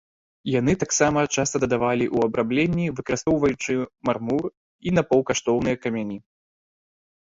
Яны 0.59 0.73
таксама 0.83 1.19
часта 1.35 1.55
дадавалі 1.65 2.05
ў 2.15 2.31
абрамленні, 2.31 2.85
выкарыстоўваючы 3.03 3.73
мармур 4.11 4.43
і 4.57 4.89
напаўкаштоўныя 5.01 5.75
камяні. 5.87 6.19